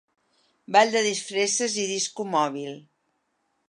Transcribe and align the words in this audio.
Ball 0.75 0.93
de 0.95 1.03
disfresses 1.09 1.79
i 1.85 1.89
disco 1.93 2.29
mòbil. 2.35 2.77